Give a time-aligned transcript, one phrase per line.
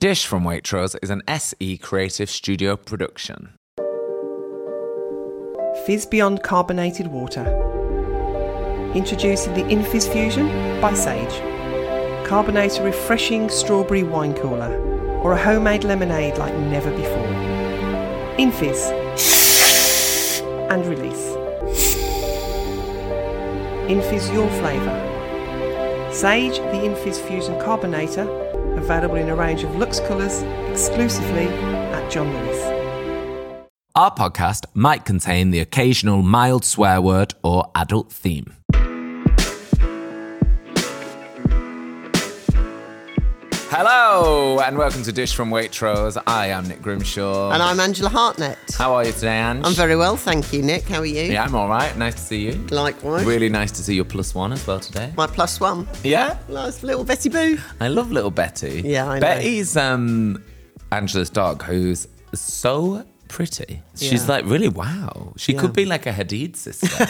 [0.00, 3.58] Dish from Waitrose is an SE Creative Studio production.
[5.86, 7.44] Fizz Beyond Carbonated Water.
[8.94, 10.46] Introducing the Infizz Fusion
[10.80, 11.42] by Sage.
[12.24, 14.72] Carbonate a refreshing strawberry wine cooler
[15.24, 17.26] or a homemade lemonade like never before.
[18.38, 18.92] Infizz.
[20.70, 21.26] And release.
[23.90, 26.12] Infizz your flavour.
[26.12, 28.47] Sage, the Infizz Fusion Carbonator,
[28.78, 31.48] available in a range of luxe colours exclusively
[31.92, 32.78] at John Lewis.
[33.94, 38.54] Our podcast might contain the occasional mild swear word or adult theme.
[43.70, 46.16] Hello and welcome to Dish from Waitrose.
[46.26, 47.50] I am Nick Grimshaw.
[47.50, 48.56] And I'm Angela Hartnett.
[48.78, 49.64] How are you today, Ange?
[49.66, 50.84] I'm very well, thank you, Nick.
[50.88, 51.22] How are you?
[51.24, 51.94] Yeah, I'm all right.
[51.98, 52.52] Nice to see you.
[52.70, 53.26] Likewise.
[53.26, 55.12] Really nice to see your plus one as well today.
[55.18, 55.86] My plus one.
[56.02, 57.58] Yeah, Nice little Betty Boo.
[57.78, 58.80] I love little Betty.
[58.84, 59.20] Yeah, I know.
[59.20, 60.42] Betty's um
[60.90, 63.82] Angela's dog, who's so pretty.
[63.96, 64.28] She's Yeah.
[64.36, 65.34] like really wow.
[65.36, 66.86] She could be like a Hadid sister.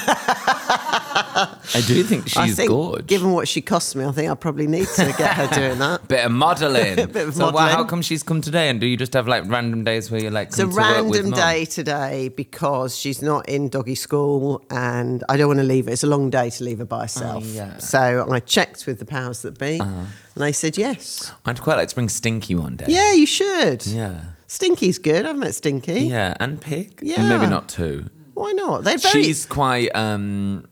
[1.74, 3.06] I do think she's think, gorgeous.
[3.06, 6.06] given what she costs me, I think I probably need to get her doing that.
[6.08, 6.94] Bit of modelling.
[7.12, 7.74] Bit of so why- modelling.
[7.74, 8.68] how come she's come today?
[8.68, 10.76] And do you just have like random days where you're like, It's a come to
[10.76, 15.60] work with random day today because she's not in doggy school and I don't want
[15.60, 15.92] to leave her.
[15.92, 17.44] It's a long day to leave her by herself.
[17.46, 17.64] Oh, yeah.
[17.64, 17.78] Uh-huh.
[17.80, 21.32] So I checked with the powers that be and they said yes.
[21.44, 22.86] I'd quite like to bring Stinky one day.
[22.88, 23.86] Yeah, you should.
[23.86, 24.20] Yeah.
[24.46, 25.26] Stinky's good.
[25.26, 26.02] I've met Stinky.
[26.02, 27.00] Yeah, and Pig.
[27.02, 27.28] Yeah.
[27.28, 28.08] Maybe not two.
[28.34, 28.84] Why not?
[28.84, 29.24] They're very.
[29.24, 30.66] She's quite um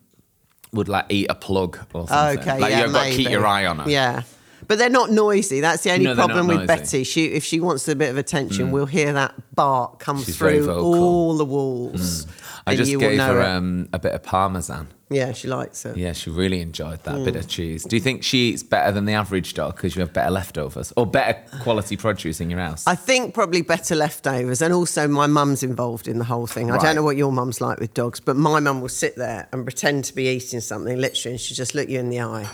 [0.76, 2.38] would like eat a plug or something.
[2.40, 3.90] Okay, like yeah, you've got to keep your eye on her.
[3.90, 4.22] Yeah.
[4.68, 5.60] But they're not noisy.
[5.60, 6.66] That's the only No, problem with noisy.
[6.66, 7.04] Betty.
[7.04, 8.70] She, if she wants a bit of attention, mm.
[8.72, 12.26] we'll hear that bark come She's through all the walls.
[12.26, 12.45] Mm.
[12.66, 14.88] I and just gave her um, a bit of parmesan.
[15.08, 15.96] yeah, she likes it.
[15.96, 17.38] Yeah, she really enjoyed that bit Mm.
[17.38, 17.84] of cheese.
[17.84, 20.92] Do you think she eats better than the average dog because you have better leftovers
[20.96, 22.84] or better quality produce in your house?
[22.86, 26.72] I think probably better leftovers, and also my mum's involved in the whole thing.
[26.72, 29.46] I don't know what your mum's like with dogs, but my mum will sit there
[29.52, 32.48] and pretend to be eating something, literally, and she'll just look you in the eye.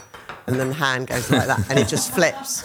[0.47, 2.65] And then the hand goes like that, and it just flips.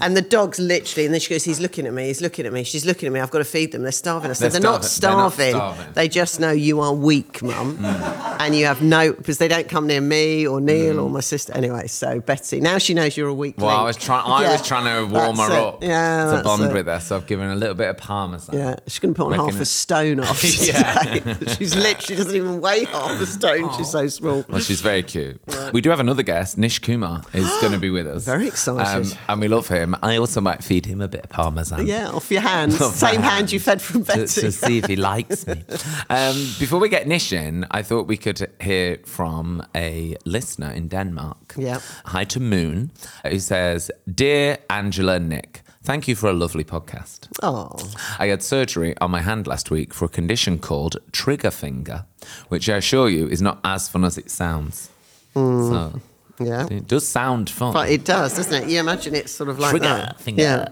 [0.00, 2.06] And the dog's literally, and then she goes, "He's looking at me.
[2.06, 2.64] He's looking at me.
[2.64, 3.20] She's looking at me.
[3.20, 3.82] I've got to feed them.
[3.82, 5.38] They're starving." I said, They're "They're, not starving.
[5.38, 5.82] They're not starving.
[5.82, 8.27] starving." They just know you are weak, mum, mm.
[8.38, 11.52] And you have no because they don't come near me or Neil or my sister.
[11.54, 13.56] Anyway, so Betsy, now she knows you're a weak.
[13.56, 13.62] Mm.
[13.64, 14.24] well, I was trying.
[14.30, 15.62] I Yeah, was trying to warm that's her it.
[15.64, 15.82] up.
[15.82, 16.72] Yeah, to bond it.
[16.72, 17.00] with her.
[17.00, 18.56] So I've given her a little bit of parmesan.
[18.56, 21.36] Yeah, she's going to put on half a stone off Yeah.
[21.56, 23.70] she's literally she doesn't even weigh half a stone.
[23.76, 24.44] She's so small.
[24.48, 25.40] Well, she's very cute.
[25.72, 26.58] We do have another guest.
[26.58, 28.26] Nish Kumar is going to be with us.
[28.28, 29.16] Um, Very excited.
[29.28, 29.96] and we love him.
[30.02, 31.86] I also might feed him a bit of parmesan.
[31.86, 32.78] Yeah, off your hands.
[32.94, 34.40] Same hand you fed from to, Betty.
[34.42, 35.64] to see if he likes me.
[36.10, 38.27] Um, before we get Nish in, I thought we could
[38.60, 41.54] hear from a listener in Denmark.
[41.56, 41.80] Yeah.
[42.06, 42.90] Hi to Moon,
[43.24, 47.28] who says, Dear Angela Nick, thank you for a lovely podcast.
[47.42, 47.70] Oh,
[48.18, 52.04] I had surgery on my hand last week for a condition called trigger finger,
[52.48, 54.90] which I assure you is not as fun as it sounds.
[55.34, 55.70] Mm.
[55.70, 56.00] So
[56.44, 56.66] yeah.
[56.70, 57.72] it does sound fun.
[57.72, 58.68] But it does, doesn't it?
[58.68, 60.20] You imagine it's sort of like Trigger that.
[60.20, 60.42] finger.
[60.42, 60.68] Yeah.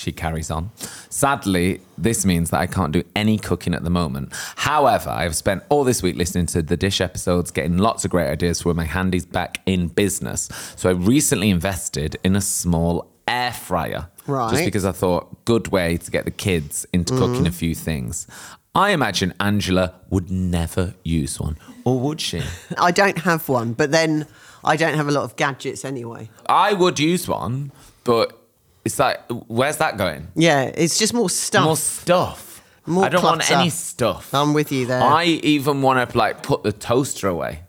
[0.00, 0.70] She carries on.
[1.10, 4.32] Sadly, this means that I can't do any cooking at the moment.
[4.56, 8.30] However, I've spent all this week listening to the dish episodes, getting lots of great
[8.30, 10.48] ideas for when my hand is back in business.
[10.76, 14.08] So I recently invested in a small air fryer.
[14.26, 17.24] Just because I thought, good way to get the kids into mm-hmm.
[17.24, 18.26] cooking a few things.
[18.74, 21.58] I imagine Angela would never use one.
[21.84, 22.42] Or would she?
[22.78, 24.26] I don't have one, but then
[24.62, 26.30] I don't have a lot of gadgets anyway.
[26.46, 27.72] I would use one,
[28.04, 28.39] but
[28.84, 30.28] it's like, where's that going?
[30.34, 31.64] Yeah, it's just more stuff.
[31.64, 32.62] More stuff.
[32.86, 33.06] More stuff.
[33.06, 34.32] I don't want any stuff.
[34.34, 35.02] I'm with you there.
[35.02, 37.60] I even want to like put the toaster away.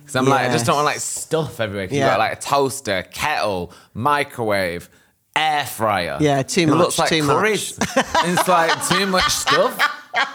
[0.00, 1.86] Because I'm like, I just don't want like stuff everywhere.
[1.88, 2.06] 'Cause Yeah.
[2.06, 4.90] You've got like a toaster, kettle, microwave,
[5.36, 6.18] air fryer.
[6.20, 7.44] Yeah, too it much, looks like too much.
[8.24, 9.96] it's like too much stuff.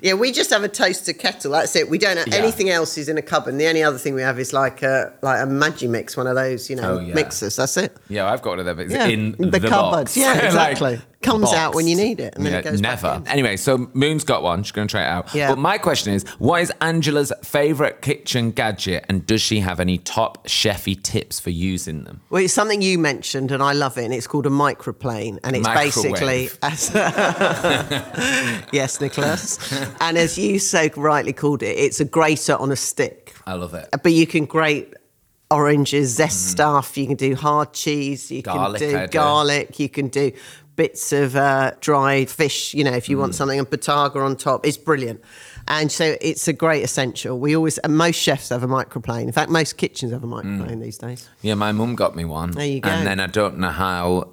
[0.00, 1.50] Yeah, we just have a toaster kettle.
[1.50, 1.90] That's it.
[1.90, 2.36] We don't have Yeah.
[2.36, 3.58] anything else is in a cupboard.
[3.58, 6.70] The only other thing we have is like a like a Magimix, one of those,
[6.70, 7.12] you know, Oh, yeah.
[7.14, 7.56] mixers.
[7.56, 7.96] That's it.
[8.08, 8.78] Yeah, I've got one of them.
[8.78, 9.70] It's Yeah, in the, the cupboard.
[10.04, 10.16] box.
[10.16, 11.00] Yeah, Like, exactly.
[11.20, 13.16] Comes out when you need it, and then it goes back never.
[13.16, 13.26] in.
[13.26, 14.62] Anyway, so Moon's got one.
[14.62, 15.34] She's going to try it out.
[15.34, 15.48] Yeah.
[15.48, 19.98] But my question is, what is Angela's favourite kitchen gadget, and does she have any
[19.98, 22.20] top chefy tips for using them?
[22.30, 24.04] Well, it's something you mentioned, and I love it.
[24.04, 26.58] And it's called a microplane, and it's basically Microwave.
[26.62, 26.90] as
[28.72, 29.72] yes, Nicholas.
[30.00, 33.34] and as you so rightly called it, it's a grater on a stick.
[33.46, 33.88] I love it.
[34.02, 34.94] But you can grate
[35.50, 36.96] oranges, zest stuff.
[36.98, 38.30] You can do hard cheese.
[38.30, 38.44] You Mm.
[38.44, 39.12] Garlic, can I do do.
[39.18, 39.78] garlic.
[39.80, 40.32] You can do
[40.76, 42.74] bits of uh, dried fish.
[42.74, 43.20] You know, if you Mm.
[43.20, 44.66] want something, and bottarga on top.
[44.66, 45.20] It's brilliant.
[45.66, 47.38] And so it's a great essential.
[47.38, 49.22] We always, and most chefs have a microplane.
[49.24, 50.42] In fact, most kitchens have a Mm.
[50.60, 51.28] microplane these days.
[51.42, 52.52] Yeah, my mum got me one.
[52.52, 52.88] There you go.
[52.90, 54.28] And then I don't know how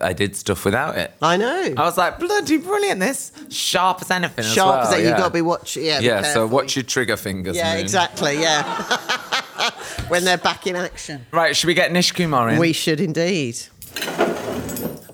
[0.00, 1.12] I did stuff without it.
[1.22, 1.74] I know.
[1.76, 3.00] I was like, bloody brilliant!
[3.00, 4.44] This sharp as anything.
[4.44, 5.08] Sharp as well, that, yeah.
[5.08, 5.84] you've got to be watching.
[5.84, 7.56] Yeah, Yeah, so watch your trigger fingers.
[7.56, 7.82] Yeah, Moon.
[7.82, 8.40] exactly.
[8.40, 9.72] Yeah.
[10.08, 11.26] when they're back in action.
[11.30, 12.58] Right, should we get Nish Kumar in?
[12.58, 13.58] We should indeed.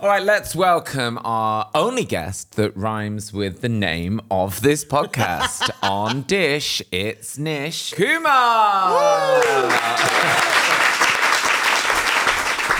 [0.03, 5.71] All right, let's welcome our only guest that rhymes with the name of this podcast.
[5.89, 8.99] On Dish, it's Nish Kumar.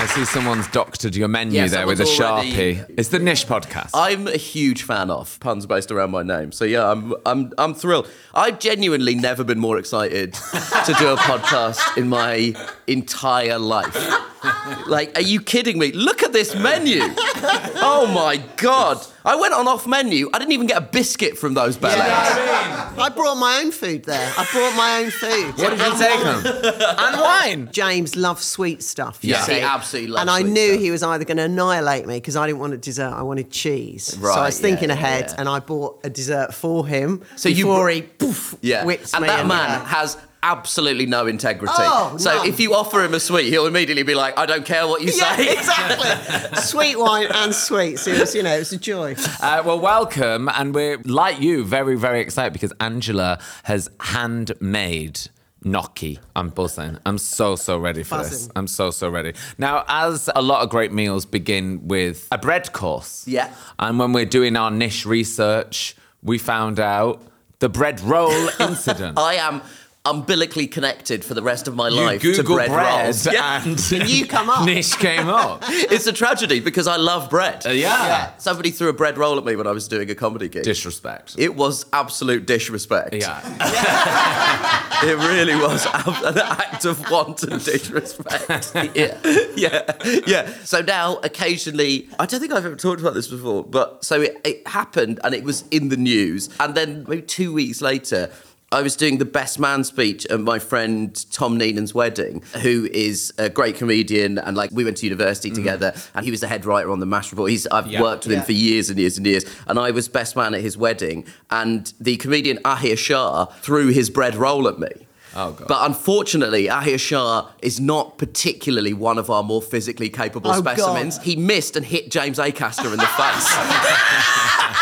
[0.03, 2.95] I see someone's doctored your menu Yeah, there with a someone's already- sharpie.
[2.99, 3.91] It's the Nish podcast.
[3.95, 6.51] I'm a huge fan of puns based around my name.
[6.51, 8.09] So yeah, I'm I'm I'm thrilled.
[8.35, 12.53] I've genuinely never been more excited to do a podcast in my
[12.89, 13.95] entire life.
[14.87, 15.93] Like, are you kidding me?
[15.93, 17.01] Look at this menu.
[17.05, 18.99] Oh my god.
[19.25, 20.29] I went on off menu.
[20.35, 22.01] I didn't even get a biscuit from those bellets.
[22.03, 24.33] I brought my own food there.
[24.37, 25.57] I brought my own food.
[25.63, 26.99] what did you take home?
[26.99, 27.69] and wine.
[27.73, 29.21] James loves sweet stuff.
[29.23, 29.55] you Yeah, see.
[29.55, 30.23] he absolutely loves it.
[30.23, 30.81] And I knew stuff.
[30.81, 33.13] he was either going to annihilate me because I didn't want a dessert.
[33.13, 34.17] I wanted cheese.
[34.21, 35.35] Right, so I Right, was thinking yeah, ahead, yeah.
[35.39, 37.23] and I bought a dessert for him.
[37.37, 38.85] So you before br- he poof, Yeah.
[38.85, 39.29] whips and me.
[39.29, 39.89] that in man there.
[39.89, 41.73] has absolutely no integrity.
[41.77, 42.47] Oh, so none.
[42.49, 45.13] if you offer him a sweet, he'll immediately be like, I don't care what you
[45.15, 45.53] Yeah, say.
[45.59, 46.59] exactly.
[46.63, 48.07] Sweet wine and sweets.
[48.07, 49.15] It was, you know, it was a joy.
[49.41, 55.21] Uh, well, welcome, and we're like you, very, very excited because Angela has handmade
[55.65, 56.19] gnocchi.
[56.35, 56.99] I'm buzzing.
[57.07, 58.49] I'm so, so ready for this.
[58.57, 59.35] I'm so, so ready.
[59.59, 63.53] Now, as a lot of great meals begin with a bread course, Yeah.
[63.79, 67.23] and when we're doing our Nish research, we found out
[67.61, 69.19] the bread roll incident.
[69.19, 69.63] I am
[70.05, 73.25] umbilically connected for the rest of my you life Google to bread, bread, rolls.
[73.25, 73.63] Yeah.
[73.65, 74.67] and you come up.
[74.67, 75.63] Nish came up.
[75.69, 77.65] it's a tragedy because I love bread.
[77.65, 78.37] Uh, yeah.
[78.39, 80.65] Somebody threw a bread roll at me when I was doing a comedy gig.
[80.65, 81.37] Disrespect.
[81.39, 83.15] it was absolute disrespect.
[83.15, 84.79] yeah.
[85.05, 88.71] It really was an act of wanton disrespect.
[88.95, 89.19] yeah.
[89.57, 89.93] Yeah.
[90.29, 90.53] Yeah.
[90.63, 94.41] So now, occasionally, I don't think I've ever talked about this before, but so it,
[94.45, 96.51] it happened and it was in the news.
[96.61, 98.31] And then maybe two weeks later,
[98.73, 103.33] I was doing the best man speech at my friend Tom Neenan's wedding, who is
[103.39, 105.57] a great comedian, and like we went to university mm-hmm.
[105.57, 107.51] together, and he was the head writer on the Mash Report.
[107.51, 108.01] He's I've Yeah.
[108.01, 108.39] worked with Yeah.
[108.41, 111.25] him for years and years and years, and I was best man at his wedding,
[111.51, 114.89] and the comedian Ahir Shah threw his bread roll at me.
[115.35, 115.67] Oh, God.
[115.67, 120.77] But unfortunately, Ahir Shah is not particularly one of our more physically capable Oh, God.
[120.77, 121.19] specimens.
[121.23, 124.77] He missed and hit James Acaster in the face.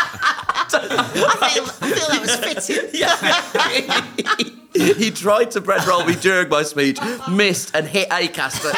[0.79, 2.35] I feel, I feel that was
[2.67, 4.57] fitting.
[4.95, 8.71] he tried to bread roll me during my speech, missed and hit a Acaster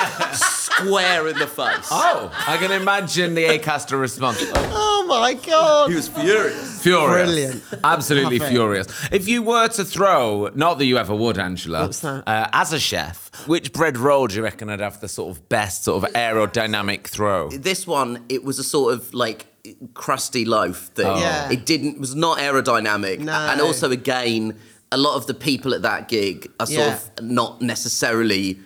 [0.77, 1.87] square in the face.
[1.91, 4.43] Oh, I can imagine the Acaster response.
[4.55, 5.89] Oh my god.
[5.89, 6.81] He was furious.
[6.83, 7.25] Furious.
[7.25, 7.63] Brilliant.
[7.83, 8.51] Absolutely Love it.
[8.51, 9.07] furious.
[9.11, 12.27] If you were to throw, not that you ever would, Angela, What's that?
[12.27, 15.47] Uh, as a chef, which bread roll do you reckon I'd have the sort of
[15.49, 17.49] best sort of aerodynamic throw?
[17.49, 19.45] This one, it was a sort of like
[19.93, 21.05] crusty loaf thing.
[21.07, 21.17] Oh.
[21.19, 21.51] Yeah.
[21.51, 23.19] It didn't was not aerodynamic.
[23.19, 23.31] No.
[23.33, 24.59] And also again,
[24.91, 26.99] a lot of the people at that gig are sort Yeah.
[27.17, 28.59] of not necessarily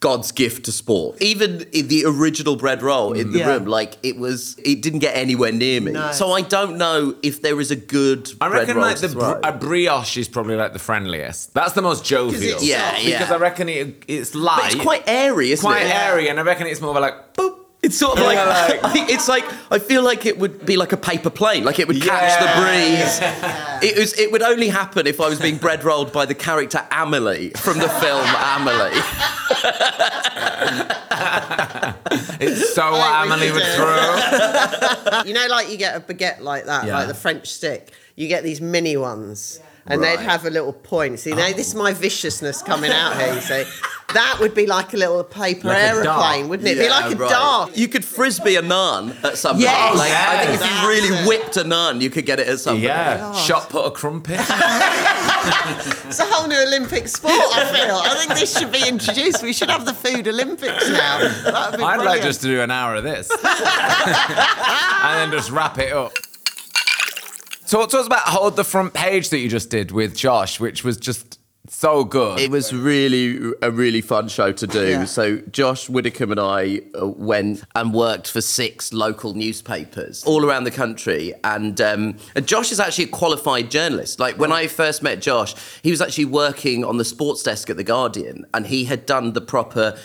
[0.00, 1.20] God's gift to sport.
[1.22, 3.46] Even in the original bread roll in the Yeah.
[3.54, 5.92] room, like it was, it didn't get anywhere near me.
[5.92, 6.12] No.
[6.12, 9.40] So I don't know if there is a good I reckon roll like the br-
[9.42, 11.54] a brioche is probably like the friendliest.
[11.54, 12.56] That's the most jovial.
[12.56, 13.04] it's Yeah, soft.
[13.04, 13.18] yeah.
[13.18, 15.94] Because I reckon it, it's light, but it's quite airy, isn't quite it?
[15.94, 17.54] airy, and I reckon it's more of a like boop.
[17.82, 20.92] It's sort of like, Yeah, like- it's like I feel like it would be like
[20.92, 22.44] a paper plane, like it would catch Yeah.
[22.44, 23.20] the breeze.
[23.92, 24.18] It was.
[24.18, 27.78] It would only happen if I was being bread rolled by the character Amelie from
[27.78, 28.24] the film
[28.56, 28.98] Amelie.
[32.40, 35.22] It's so what Emily would throw.
[35.24, 36.98] You know, like you get a baguette like that, Yeah.
[36.98, 37.92] like the French stick.
[38.14, 40.18] You get these mini ones, and Right.
[40.18, 41.20] they'd have a little point.
[41.20, 41.78] See, now this is oh.
[41.82, 43.34] my viciousness coming out here.
[43.34, 43.64] You see,
[44.14, 46.72] that would be like a little paper Like aeroplane, wouldn't it?
[46.72, 47.30] It'd be like a right.
[47.30, 47.76] dart.
[47.76, 49.88] You could frisbee a nun at some Yes.
[49.88, 49.98] point.
[49.98, 51.28] Like, I think if you really it.
[51.28, 52.84] whipped a nun, you could get it at some point.
[52.84, 54.40] Yeah, oh, shot put a crumpet.
[56.06, 57.32] It's a whole new Olympic sport.
[57.34, 57.96] I feel.
[57.96, 59.42] I think this should be introduced.
[59.42, 61.18] We should have the food Olympics now.
[61.44, 63.44] That would be I'd like just to do an hour of this, and
[65.18, 66.12] then just wrap it up.
[67.66, 70.84] Talk to us about hold the front page that you just did with Josh, which
[70.84, 72.38] was just so good.
[72.38, 74.88] It was really a really fun show to do.
[74.88, 75.04] Yeah.
[75.04, 80.64] So Josh Widdicombe and I uh, went and worked for six local newspapers all around
[80.64, 84.20] the country, and um, and Josh is actually a qualified journalist.
[84.20, 87.76] Like when I first met Josh, he was actually working on the sports desk at
[87.76, 89.98] the Guardian, and he had done the proper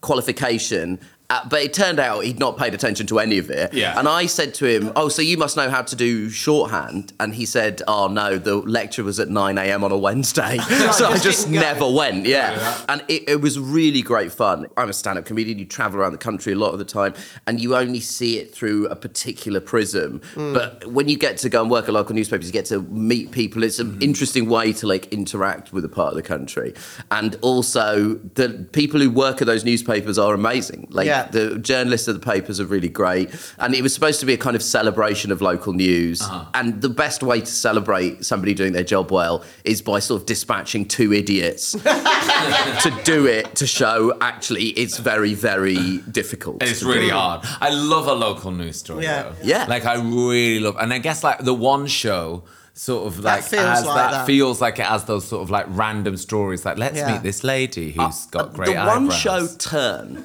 [0.00, 3.74] qualification Uh, but it turned out he'd not paid attention to any of it.
[3.74, 3.98] Yeah.
[3.98, 7.34] And I said to him, "Oh, so you must know how to do shorthand?" And
[7.34, 9.84] he said, "Oh no, the lecture was at 9 a.m.
[9.84, 10.56] on a Wednesday,
[10.92, 11.60] so I just go.
[11.60, 12.82] never went." Yeah.
[12.88, 14.68] And it, it was really great fun.
[14.78, 15.58] I'm a stand-up comedian.
[15.58, 17.12] You travel around the country a lot of the time,
[17.46, 20.22] and you only see it through a particular prism.
[20.32, 20.54] Hmm.
[20.54, 23.32] But when you get to go and work at local newspapers, you get to meet
[23.32, 23.64] people.
[23.64, 26.72] It's an interesting way to like interact with a part of the country,
[27.10, 30.86] and also the people who work at those newspapers are amazing.
[30.88, 31.17] Like Yeah.
[31.26, 34.38] The journalists of the papers are really great, and it was supposed to be a
[34.38, 36.22] kind of celebration of local news.
[36.54, 40.26] And the best way to celebrate somebody doing their job well is by sort of
[40.26, 46.62] dispatching two idiots to do it to show actually it's very very difficult.
[46.62, 47.40] And It's really hard.
[47.60, 49.04] I love a local news story.
[49.04, 49.22] Yeah.
[49.24, 49.34] though.
[49.42, 49.64] Yeah.
[49.68, 52.44] Like I really love, and I guess like the one show
[52.74, 54.26] sort of like feels has like that, that.
[54.26, 56.64] feels like it has those sort of like random stories.
[56.64, 57.12] Like let's Yeah.
[57.12, 59.20] meet this lady who's got great Uh, the one eyebrows.
[59.20, 60.22] show turn,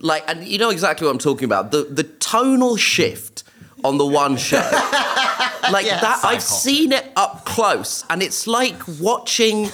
[0.00, 1.70] like, and you know exactly what I'm talking about.
[1.72, 3.44] The the tonal shift
[3.84, 4.56] on the one show,
[5.72, 6.00] like Yes.
[6.00, 6.20] that.
[6.24, 9.68] I've seen it up close, and it's like watching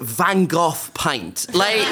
[0.00, 1.46] Van Gogh paint.
[1.54, 1.86] Like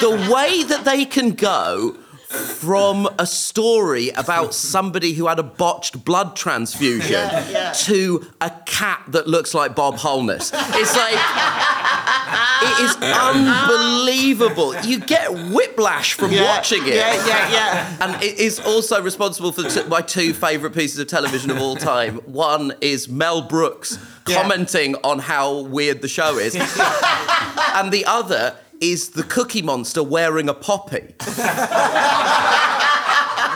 [0.00, 1.96] the way that they can go.
[2.30, 7.72] From a story about somebody who had a botched blood transfusion Yeah, yeah.
[7.72, 10.52] to a cat that looks like Bob Holness.
[10.54, 11.14] It's like
[12.62, 14.76] it is unbelievable.
[14.82, 16.94] You get whiplash from Yeah, watching it.
[16.94, 17.96] yeah, yeah, yeah.
[18.00, 21.74] And it is also responsible for t- my two favourite pieces of television of all
[21.74, 22.16] time.
[22.26, 26.54] One is Mel Brooks commenting on how weird the show is,
[27.74, 31.14] and the other is the Cookie Monster wearing a poppy.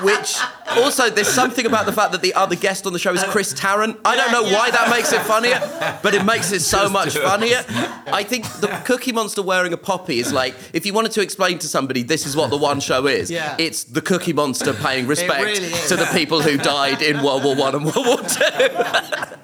[0.03, 0.37] Which
[0.77, 3.53] also, there's something about the fact that the other guest on the show is Chris
[3.53, 3.99] Tarrant.
[4.05, 5.61] I don't know why that makes it funnier,
[6.03, 7.65] but it makes it so much funnier.
[7.69, 11.59] I think the Cookie Monster wearing a poppy is like if you wanted to explain
[11.61, 13.31] to somebody this is what the one show is.
[13.31, 13.57] Yeah.
[13.59, 17.55] It's the Cookie Monster paying respect really to the people who died in World War
[17.55, 18.45] One and World War Two.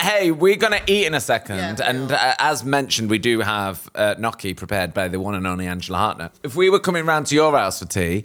[0.00, 3.90] Hey, we're gonna eat in a second, Yeah, and uh, as mentioned, we do have
[3.94, 6.32] uh, gnocchi prepared by the one and only Angela Hartnett.
[6.42, 8.24] If we were coming round to your house for tea,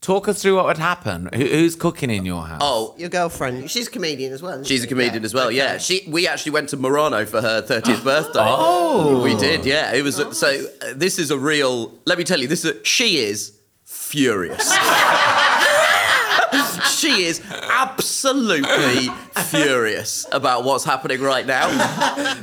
[0.00, 1.28] talk us through what would happen.
[1.34, 2.60] Who, who's cooking in your house?
[2.62, 3.68] Oh, Your girlfriend.
[3.70, 4.52] She's a comedian as well.
[4.52, 4.86] isn't She's she?
[4.86, 5.26] a comedian Yeah.
[5.26, 5.50] as well.
[5.50, 5.78] Yeah, Okay.
[5.78, 6.04] she.
[6.08, 8.38] We actually went to Murano for her thirtieth birthday.
[8.42, 9.20] Oh.
[9.22, 9.64] we did.
[9.66, 10.16] Yeah, it was.
[10.38, 10.46] So
[10.82, 11.92] uh, this is a real.
[12.04, 12.76] Let me tell you, this is.
[12.80, 14.72] A, she is furious.
[16.90, 21.68] she is absolutely furious about what's happening right now.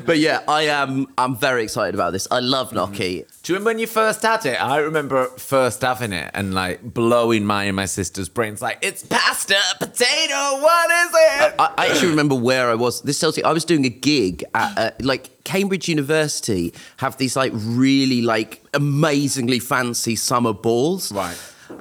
[0.05, 1.07] But yeah, I am.
[1.17, 2.27] I'm very excited about this.
[2.31, 3.25] I love gnocchi.
[3.43, 4.61] Do you remember when you first had it?
[4.61, 9.03] I remember first having it and like blowing my and my sister's brains like, it's
[9.03, 11.55] pasta, potato, what is it?
[11.59, 13.01] I, I actually remember where I was.
[13.01, 16.73] This tells you I was doing a gig at uh, like Cambridge University.
[16.97, 21.37] Have these like really like amazingly fancy summer balls, Right.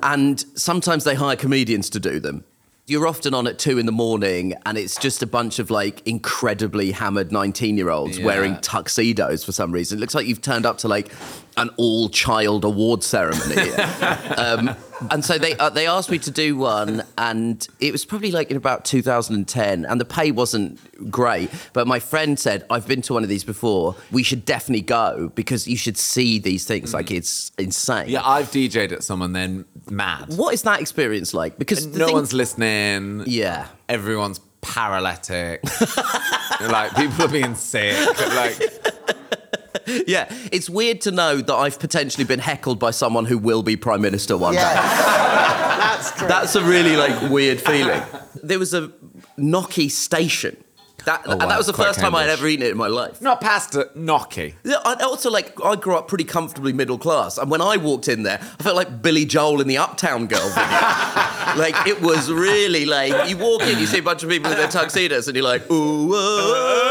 [0.07, 2.45] And sometimes they hire comedians to do them.
[2.87, 6.07] You're often on at two in the morning, and it's just a bunch of like
[6.07, 8.25] incredibly hammered 19 year olds Yeah.
[8.25, 9.99] wearing tuxedos for some reason.
[9.99, 11.11] It looks like you've turned up to like
[11.57, 13.71] an all child award ceremony.
[14.37, 14.77] um,
[15.11, 18.51] and so they uh, they asked me to do one, and it was probably like
[18.51, 21.51] in about 2010, and the pay wasn't great.
[21.73, 23.95] But my friend said, "I've been to one of these before.
[24.11, 26.95] We should definitely go because you should see these things.
[26.95, 30.37] Like it's insane." Yeah, I've DJ'd at someone then mad.
[30.37, 31.59] What is that experience like?
[31.59, 33.25] Because no thing- one's listening.
[33.27, 33.69] Yeah.
[33.89, 35.63] Everyone's paralytic.
[36.61, 37.97] like people are being sick.
[38.19, 38.59] Like
[40.07, 43.77] Yeah, it's weird to know that I've potentially been heckled by someone who will be
[43.77, 44.61] prime minister one day.
[44.61, 46.29] That's true.
[46.29, 48.03] That's a really like weird feeling.
[48.43, 48.93] There was a
[49.37, 50.63] gnocchi station.
[51.05, 52.77] That, oh, and wow, that was the quite first time I'd ever eaten it in
[52.77, 53.23] my life.
[53.23, 54.57] not pasta, gnocchi.
[54.65, 58.09] Yeah, I also like I grew up pretty comfortably middle class, and when I walked
[58.09, 60.65] in there, I felt like Billy Joel in the Uptown Girl video.
[61.57, 64.59] like it was really like you walk in, you see a bunch of people with
[64.59, 66.11] their tuxedos, and you're like, ooh.
[66.13, 66.87] oh.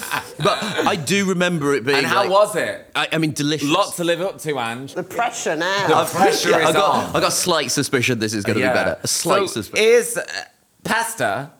[0.38, 1.98] but I do remember it being.
[1.98, 2.90] And how like- was it?
[2.94, 3.68] I, I mean, delicious.
[3.68, 4.94] Lot to live up to, Ange.
[4.94, 5.86] the pressure now.
[6.04, 7.16] The pressure Yeah, is I got, on.
[7.16, 8.98] I got a slight suspicion this is going to be better.
[9.02, 9.86] A slight so suspicion.
[9.86, 10.24] is uh,
[10.84, 11.50] pasta,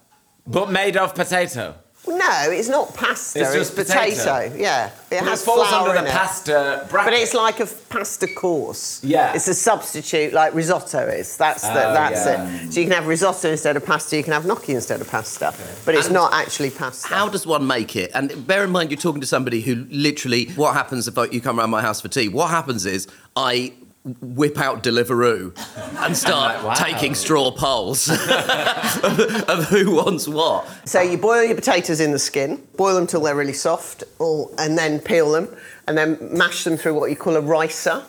[0.47, 1.75] but made of potato.
[2.19, 3.41] No, it's not pasta.
[3.41, 4.11] It's It's, just potato.
[4.15, 4.55] potato.
[4.57, 6.15] Yeah, it But has it falls flour under in the it.
[6.15, 7.13] pasta bracket.
[7.13, 9.01] But it's like a pasta course.
[9.03, 9.33] Yeah.
[9.35, 11.37] It's a substitute, like risotto is.
[11.37, 12.49] That's the, Oh, that's yeah.
[12.49, 12.73] it.
[12.73, 14.17] So you can have risotto instead of pasta.
[14.17, 15.55] You can have gnocchi instead of pasta.
[15.85, 17.09] But it's And not actually pasta.
[17.09, 18.11] How does one make it?
[18.15, 21.59] And bear in mind, you're talking to somebody who literally, what happens if you come
[21.59, 22.29] around my house for tea?
[22.29, 23.73] What happens is I
[24.21, 25.53] whip out Deliveroo
[26.05, 26.87] and start Like, wow.
[26.87, 28.09] taking straw polls
[29.03, 30.67] of, of who wants what.
[30.85, 34.51] So you boil your potatoes in the skin, boil them till they're really soft, or,
[34.59, 35.49] and then peel them,
[35.87, 38.05] and then mash them through what you call a ricer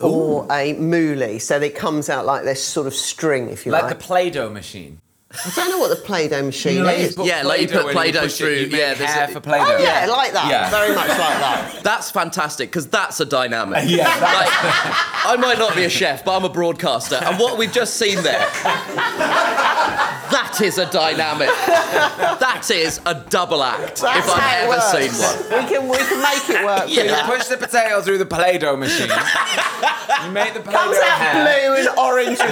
[0.00, 1.40] or a mouli.
[1.40, 3.92] So it comes out like this sort of string, if you Like like.
[3.92, 5.00] a Play-Doh machine.
[5.34, 7.14] I don't know what the Play-Doh machine is.
[7.16, 9.40] put Yeah, like you put Play-Doh push it, through- you yeah, there's hair a- for
[9.40, 9.64] Play-Doh.
[9.66, 10.48] Oh yeah, like that.
[10.50, 10.70] Yeah.
[10.70, 11.80] Very much like that.
[11.82, 13.84] That's fantastic because that's a dynamic.
[13.88, 14.48] Yeah, Like,
[15.24, 18.22] I might not be a chef, but I'm a broadcaster, and what we've just seen
[18.22, 18.46] there,
[20.32, 21.48] that is a dynamic.
[21.48, 24.00] That is a double act.
[24.00, 24.90] That's if I've ever works.
[24.92, 25.62] seen one.
[25.64, 26.84] We can we can make it work.
[26.88, 27.02] Yeah.
[27.04, 29.08] with You push the potato through the Play-Doh machine.
[30.24, 31.44] you make the Play-Doh Comes out hair.
[31.44, 32.48] blue and orange and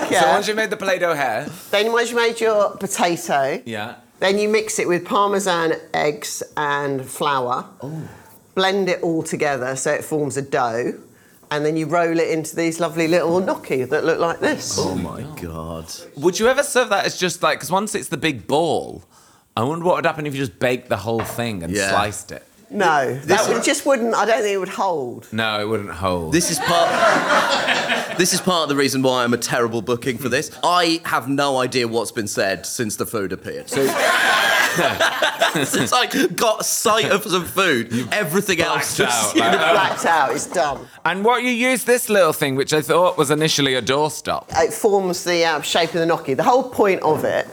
[0.00, 0.10] pink.
[0.10, 0.22] Yeah.
[0.22, 3.96] So once you made the Play-Doh hair, then once you made your potato, yeah.
[4.20, 7.66] Then you mix it with parmesan, eggs, and flour.
[8.56, 10.94] Blend it all together so it forms a dough.
[11.50, 14.76] And then you roll it into these lovely little gnocchi that look like this.
[14.78, 15.86] Oh my god.
[16.16, 19.02] Would you ever serve that as just like because once it's the big ball,
[19.56, 21.90] I wonder what would happen if you just baked the whole thing and Yeah.
[21.90, 22.44] sliced it.
[22.70, 24.14] No, that would, just wouldn't.
[24.14, 25.26] I don't think it would hold.
[25.32, 26.32] No, it wouldn't hold.
[26.34, 26.90] This is part.
[28.18, 30.50] this is part of the reason why I'm a terrible booking for this.
[30.62, 33.68] I have no idea what's been said since the food appeared.
[33.70, 33.86] So-
[35.64, 39.36] since I got sight of some food, everything else just.
[39.36, 40.32] out, like- Blacked out.
[40.34, 40.86] It's done.
[41.04, 44.46] and what you use this little thing, which I thought was initially a doorstop.
[44.56, 46.34] It forms the uh, shape of the gnocchi.
[46.34, 47.48] The whole point of it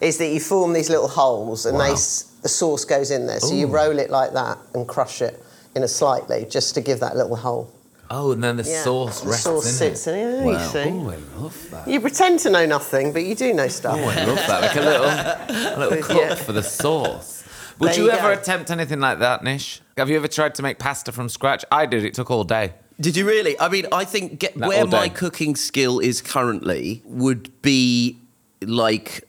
[0.00, 3.40] is that you form these little holes, and they, s- the sauce goes in there.
[3.40, 5.42] So you roll it like that and crush it
[5.74, 7.70] in a slightly, just to give that little hole.
[8.12, 8.82] Oh, and then the Yeah.
[8.82, 10.14] sauce The rests sauce in sits it.
[10.14, 10.90] in it, yeah, you see.
[10.90, 11.86] Oh, I love that.
[11.88, 13.96] You pretend to know nothing, but you do know stuff.
[13.96, 14.60] Oh, I love that.
[14.62, 15.06] Like a little,
[15.76, 16.34] a little cup Yeah.
[16.34, 17.44] for the sauce.
[17.78, 19.80] Would There you, you ever attempt anything like that, Nish?
[19.96, 21.64] Have you ever tried to make pasta from scratch?
[21.70, 22.04] I did.
[22.04, 22.72] It took all day.
[23.00, 23.58] Did you really?
[23.60, 28.18] I mean, I think get, That where my cooking skill is currently would be
[28.60, 29.22] like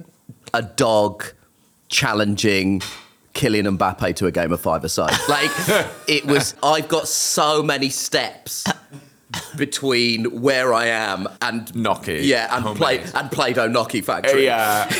[0.54, 1.24] a dog
[1.92, 2.82] challenging
[3.36, 5.14] Kylian Mbappe to a game of five-a-side.
[5.30, 5.52] Like
[6.08, 6.56] it was.
[6.64, 8.66] I've got so many steps
[9.56, 12.20] between where I am and Gnocchi.
[12.24, 13.16] Yeah, and oh, play Homemade.
[13.16, 14.46] and Play-Doh gnocchi factory.
[14.46, 14.90] Yeah.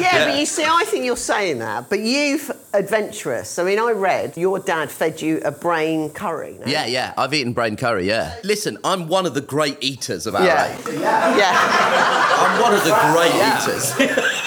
[0.00, 3.58] Yeah, but you see, I think you're saying that, but you've adventurous.
[3.58, 6.56] I mean, I read your dad fed you a brain curry.
[6.60, 6.66] no?
[6.66, 7.12] Yeah, yeah.
[7.16, 8.06] I've eaten brain curry.
[8.06, 8.36] Yeah.
[8.44, 10.76] Listen, I'm one of the great eaters of our Yeah.
[10.78, 10.86] age.
[11.00, 12.38] Yeah.
[12.38, 14.36] I'm one of the great eaters.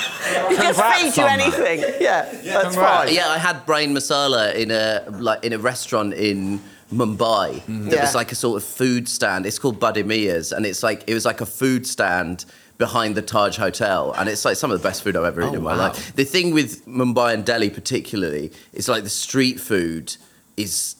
[0.57, 1.59] You just Congrats feed you on that.
[1.59, 1.95] anything.
[2.01, 2.75] Yeah, that's Congrats.
[2.75, 3.13] fine.
[3.13, 6.59] Yeah, I had brain masala in a like in a restaurant in
[6.93, 7.53] Mumbai.
[7.55, 7.89] Mm-hmm.
[7.89, 8.01] That Yeah.
[8.01, 9.45] was like a sort of food stand.
[9.45, 12.45] It's called Bademiya's, and it's like it was like a food stand
[12.77, 15.55] behind the Taj Hotel, and it's like some of the best food I've ever eaten
[15.55, 15.87] Oh, in my wow.
[15.89, 16.15] life.
[16.15, 20.15] The thing with Mumbai and Delhi particularly is like the street food
[20.57, 20.95] is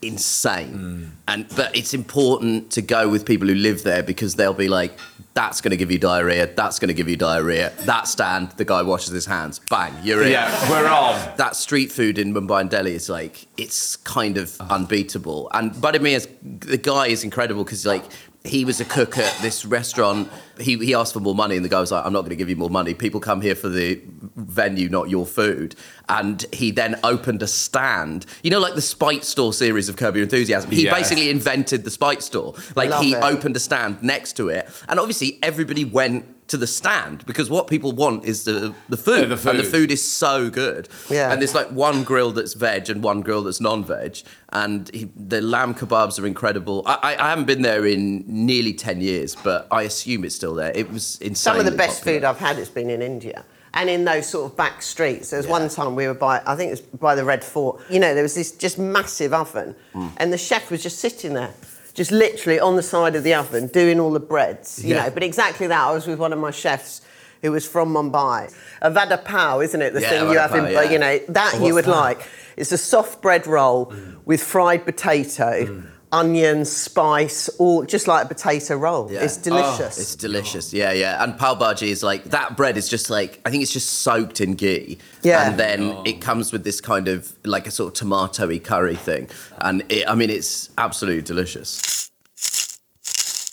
[0.00, 1.10] insane Mm.
[1.26, 4.96] and but it's important to go with people who live there because they'll be like
[5.34, 8.64] that's going to give you diarrhea that's going to give you diarrhea that stand the
[8.64, 11.14] guy washes his hands bang you're in yeah, we're on.
[11.36, 15.50] that street food in Mumbai and Delhi is like it's kind of unbeatable.
[15.52, 18.04] And Bademiya's the guy is incredible because like
[18.48, 20.30] he was a cook at this restaurant.
[20.58, 22.36] He he asked for more money, and the guy was like, "I'm not going to
[22.36, 22.94] give you more money.
[22.94, 24.00] People come here for the
[24.36, 25.74] venue, not your food."
[26.08, 28.26] And he then opened a stand.
[28.42, 30.70] You know, like the Spite Store series of Curb Your Enthusiasm.
[30.70, 30.94] He Yes.
[30.98, 32.54] basically invented the Spite Store.
[32.74, 33.22] Like Love he it.
[33.22, 37.68] opened a stand next to it, and obviously everybody went to the stand because what
[37.68, 39.66] people want is the the food, the and the food.
[39.72, 40.88] food is so good.
[41.10, 41.30] Yeah.
[41.30, 44.18] And there's like one grill that's veg and one grill that's non-veg,
[44.52, 46.82] and he, the lamb kebabs are incredible.
[46.86, 50.54] I, I, I haven't been there in nearly ten years, but I assume it's still
[50.54, 50.72] there.
[50.74, 51.34] It was insane.
[51.36, 53.44] Some of the best food I've had has been in India.
[53.74, 55.28] And in those sort of back streets.
[55.30, 57.80] There was one time we were by, I think it was by the Red Fort.
[57.90, 60.10] You know, there was this just massive oven, Mm.
[60.16, 61.52] and the chef was just sitting there,
[61.98, 64.82] just literally on the side of the oven, doing all the breads.
[64.84, 65.02] You Yeah.
[65.04, 65.82] know, but exactly that.
[65.88, 67.00] I was with one of my chefs
[67.42, 68.40] who was from Mumbai.
[68.82, 69.92] A vada pav, isn't it?
[69.94, 70.82] The Yeah, thing you have in, yeah.
[70.92, 72.20] you know, that you would like.
[72.56, 73.92] It's a soft bread roll
[74.24, 75.82] with fried potato.
[76.10, 79.12] Onions, spice, all just like a potato roll.
[79.12, 79.24] Yeah.
[79.24, 79.98] It's oh, delicious.
[79.98, 81.22] It's delicious, yeah, yeah.
[81.22, 84.40] And pav bhaji is like that bread is just like I think it's just soaked
[84.40, 85.48] in ghee, Yeah.
[85.48, 86.02] and then oh.
[86.06, 90.08] it comes with this kind of like a sort of tomatoey curry thing, and it,
[90.08, 92.10] I mean it's absolutely delicious.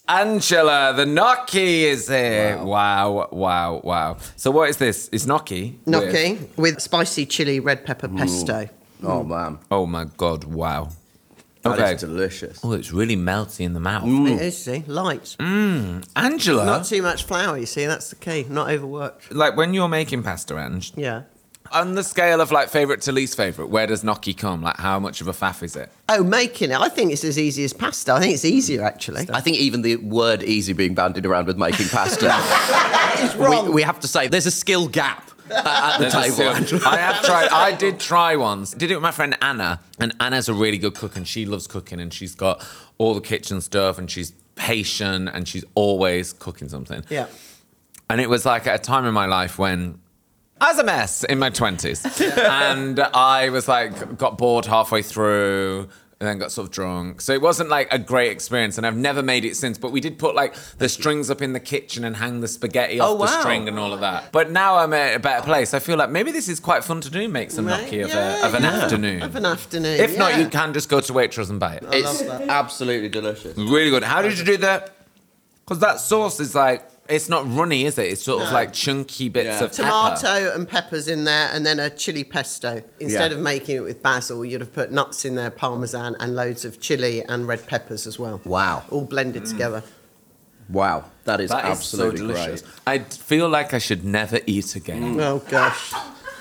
[0.07, 2.63] Angela, the gnocchi is here.
[2.63, 4.17] Wow, wow, wow.
[4.35, 5.09] So what is this?
[5.11, 5.79] It's gnocchi.
[5.83, 8.17] with- Gnocchi with spicy chili red pepper mm.
[8.19, 8.69] pesto.
[9.03, 10.89] Oh man, Oh my god, wow.
[11.65, 12.11] That is Okay.
[12.13, 12.59] delicious.
[12.63, 14.03] Oh, it's really melty in the mouth.
[14.03, 14.35] Mm.
[14.35, 15.35] It is, see, light.
[15.39, 16.05] Mm.
[16.15, 18.45] Angela, Not too much flour, you see, that's the key.
[18.49, 19.33] Not overworked.
[19.33, 21.23] like when you're making pasta, Ange, Yeah.
[21.71, 24.61] On the scale of like favorite to least favorite, where does gnocchi come?
[24.61, 25.91] Like, how much of a faff is it?
[26.07, 26.79] Oh, making it.
[26.79, 28.13] I think it's as easy as pasta.
[28.13, 29.27] I think it's easier actually.
[29.33, 32.27] I think even the word easy being bandied around with making pasta.
[33.19, 33.65] Is wrong.
[33.67, 36.49] We, we have to say there's a skill gap at, the table.
[36.87, 37.49] I have tried.
[37.49, 38.71] I did try once.
[38.71, 41.67] Did it with my friend Anna, and Anna's a really good cook, and she loves
[41.67, 42.65] cooking, and she's got
[42.97, 47.03] all the kitchen stuff, and she's patient, and she's always cooking something.
[47.09, 47.27] Yeah.
[48.09, 49.99] And it was like at a time in my life when
[50.61, 52.37] I was a mess in my 20s.
[52.37, 55.89] and I was like, got bored halfway through.
[56.17, 57.19] And then got sort of drunk.
[57.19, 59.77] So it wasn't like a great experience, and I've never made it since.
[59.77, 63.01] But we did put like the strings up in the kitchen and hang the spaghetti
[63.01, 64.31] oh, off Oh, the string and all of that.
[64.31, 65.73] But now I'm at a better place.
[65.73, 68.09] I feel like maybe this is quite fun to do, make some Right, gnocchi of,
[68.11, 68.69] yeah, a, of an yeah.
[68.71, 69.21] afternoon.
[69.23, 69.99] Of an afternoon.
[69.99, 71.83] if not, you can just go to Waitrose and buy it.
[71.91, 73.57] It's absolutely delicious.
[73.57, 74.03] Really good.
[74.03, 74.95] How did you do that?
[75.65, 78.11] Because that sauce is like, it's not runny, is it?
[78.11, 79.63] It's sort of like chunky bits Yeah.
[79.65, 79.83] of pepper.
[79.83, 82.81] tomato and peppers in there, and then a chili pesto.
[82.99, 83.37] Instead Yeah.
[83.37, 86.79] of making it with basil, you'd have put nuts in there, parmesan, and loads of
[86.79, 88.41] chili and red peppers as well.
[88.43, 88.83] Wow.
[88.89, 89.49] All blended mm.
[89.49, 89.83] together.
[90.67, 92.61] Wow, that is That is absolutely so delicious.
[92.61, 92.73] great.
[92.87, 95.19] I feel like I should never eat again.
[95.21, 95.93] Oh gosh,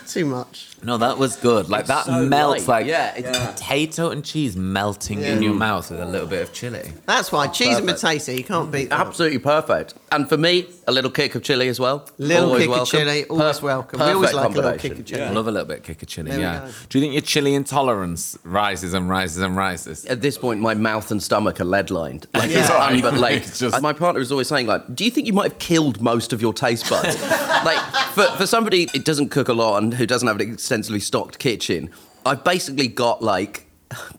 [0.09, 0.69] too much.
[0.85, 1.69] No, that was good.
[1.69, 2.69] Like that so melts.
[2.69, 2.81] light.
[2.83, 6.53] Like Yeah, it's- potato and cheese melting in your mouth with a little bit of
[6.53, 6.93] chili.
[7.07, 8.03] That's why cheese and Perfect.
[8.03, 8.33] potato.
[8.33, 9.01] You can't beat that.
[9.01, 9.95] Absolutely perfect.
[10.13, 12.07] And for me, a little kick of chili as well.
[12.19, 12.99] Little Always kick of welcome.
[12.99, 13.99] chili, always Per- welcome.
[14.01, 14.91] We always perfect like a little combination.
[14.91, 15.23] kick of chili.
[15.23, 16.31] I love a little bit of kick of chili.
[16.31, 16.69] There yeah.
[16.89, 20.05] Do you think your chili intolerance rises and rises and rises?
[20.07, 22.27] At this point, my mouth and stomach are lead lined.
[22.35, 22.61] Like, Yeah.
[22.61, 25.27] it's un- but like It's just- my partner is always saying, like, do you think
[25.27, 27.21] you might have killed most of your taste buds?
[27.65, 27.79] like,
[28.15, 31.39] for, for somebody who doesn't cook a lot and who doesn't have an extensively stocked
[31.39, 31.91] kitchen,
[32.27, 33.67] I've basically got like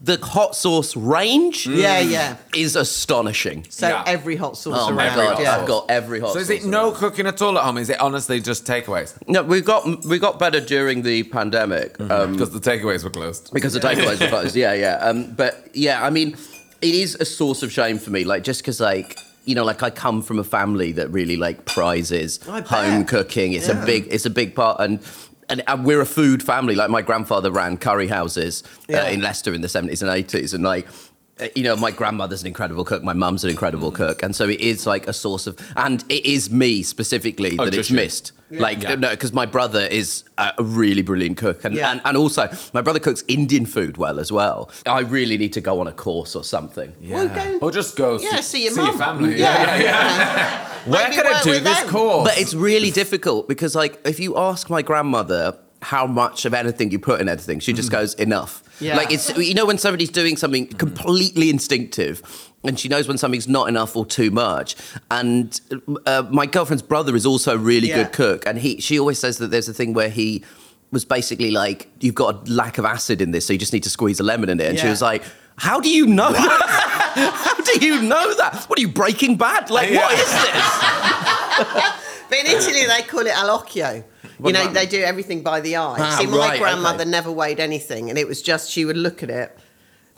[0.02, 1.68] the hot sauce range.
[1.68, 2.38] Yeah, yeah.
[2.56, 3.66] Is astonishing.
[3.70, 4.04] So Yeah.
[4.08, 4.96] every hot sauce Oh around.
[4.96, 5.58] my god, yeah.
[5.58, 6.34] I've got every hot sauce.
[6.36, 6.96] So is it no around.
[6.96, 7.78] cooking at all at home?
[7.78, 9.16] Is it honestly just takeaways?
[9.28, 12.00] No, we got we got better during the pandemic.
[12.00, 13.52] Um, Because the takeaways were closed.
[13.54, 14.56] because the takeaways were closed.
[14.56, 14.96] Yeah, yeah.
[15.08, 16.38] Um, but yeah, I mean,
[16.82, 18.24] it is a source of shame for me.
[18.24, 19.18] Like just because like.
[19.48, 23.54] You know, like I come from a family that really like prizes home cooking.
[23.54, 23.84] It's Yeah.
[23.84, 25.00] a big, it's a big part, and
[25.50, 26.76] and uh, we're a food family.
[26.76, 29.04] Like my grandfather ran curry houses Yeah.
[29.04, 30.88] uh, in Leicester in the seventies and eighties, and like.
[31.40, 33.04] uh, You know, my grandmother's an incredible cook.
[33.04, 36.26] My mum's an incredible cook, and so it is like a source of, and it
[36.26, 37.98] is me specifically Oh, that it's you.
[37.98, 38.32] missed.
[38.52, 38.96] Like, Yeah.
[38.96, 41.92] no, because my brother is a a really brilliant cook, and, Yeah.
[41.92, 44.70] and and also my brother cooks Indian food well as well.
[44.86, 46.94] I really need to go on a course or something.
[47.02, 48.98] Well, go- or just go Yeah, see your see mum.
[48.98, 49.38] family.
[49.40, 49.78] Yeah.
[49.90, 51.90] yeah, Where can I do this them.
[51.90, 52.30] course?
[52.30, 56.92] But it's really difficult because, like, if you ask my grandmother how much of anything
[56.92, 58.64] you put in anything, she just goes enough.
[58.80, 58.98] Yeah.
[58.98, 62.22] Like it's you know when somebody's doing something completely instinctive.
[62.64, 64.76] And she knows when something's not enough or too much.
[65.12, 65.60] And
[66.08, 67.98] uh, my girlfriend's brother is also a really Yeah.
[68.04, 68.48] good cook.
[68.48, 70.44] And he, she always says that there's a thing where he
[70.92, 73.84] was basically like, "You've got a lack of acid in this, so you just need
[73.84, 75.24] to squeeze a lemon in it." And she was like,
[75.58, 76.62] "How do you know that?
[77.46, 78.66] How do you know that?
[78.68, 79.70] What are you Breaking Bad?
[79.70, 80.22] Like, what Yeah.
[80.22, 81.92] is this?"
[82.28, 84.04] But in Italy, they call it all'occhio.
[84.44, 85.96] You know, they do everything by the eye.
[86.00, 87.10] Ah, See, my right, grandmother okay.
[87.10, 89.56] never weighed anything, and it was just she would look at it,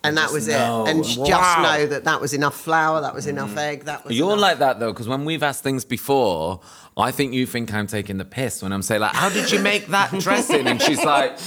[0.06, 0.86] and that was know.
[0.86, 0.89] it.
[0.89, 4.15] And she just know that that was enough flour, that was enough egg, that was.
[4.15, 4.39] You're enough.
[4.41, 6.62] like that though, because when we've asked things before,
[6.95, 9.60] I think you think I'm taking the piss when I'm saying like, "How did you
[9.60, 11.38] make that dressing?" And she's like,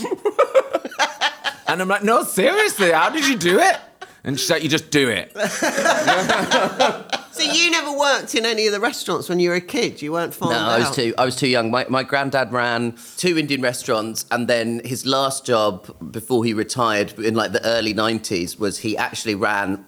[1.72, 3.76] and I'm like, "No, seriously, how did you do it?"
[4.24, 5.32] And she's like, "You just do it."
[7.32, 10.02] So you never worked in any of the restaurants when you were a kid.
[10.02, 10.94] You weren't farmed No, I was out?
[10.94, 11.14] too.
[11.16, 11.70] I was too young.
[11.70, 15.72] My my granddad ran two Indian restaurants, and then his last job
[16.12, 19.86] before he retired in like the early '90s was he actually ran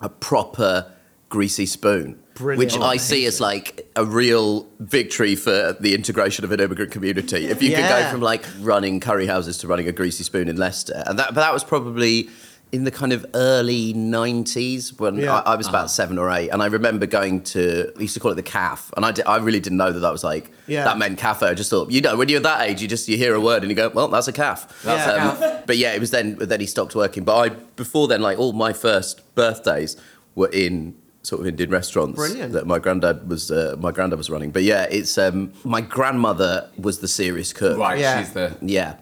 [0.00, 0.92] a proper
[1.28, 2.20] greasy spoon.
[2.36, 2.58] Brilliant.
[2.74, 7.46] Which I see as like a real victory for the integration of an immigrant community.
[7.46, 8.04] If you could Yeah.
[8.04, 11.28] go from like running curry houses to running a greasy spoon in Leicester, and that,
[11.34, 12.28] but that was probably
[12.72, 15.36] in the kind of early '90s when Yeah.
[15.36, 17.90] I, I was about seven or eight, and I remember going to.
[17.96, 20.00] We used to call it the calf, and I, di- I really didn't know that
[20.00, 20.84] that was like Yeah.
[20.84, 21.46] that meant cafe.
[21.46, 23.62] I just thought, you know, when you're that age, you just you hear a word
[23.62, 24.82] and you go, well, that's a calf.
[24.82, 25.22] That's a
[25.54, 27.24] Um, But yeah, it was then then he stopped working.
[27.24, 29.96] But I before then, like all my first birthdays
[30.34, 30.94] were in
[31.26, 32.52] sort of Indian restaurants Brilliant.
[32.52, 34.50] that my granddad was uh, my granddad was running.
[34.52, 37.76] But yeah, it's um, my grandmother was the serious cook.
[37.78, 38.18] Right, Yeah.
[38.22, 38.56] she's the.
[38.62, 38.96] Yeah.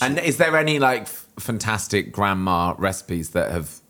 [0.00, 3.81] And is there any like f- fantastic grandma recipes that have